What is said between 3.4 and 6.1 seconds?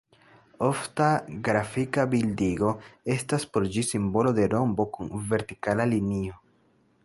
por ĝi simbolo de rombo kun vertikala